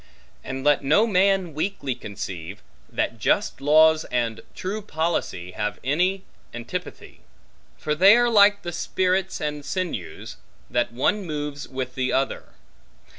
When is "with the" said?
11.67-12.11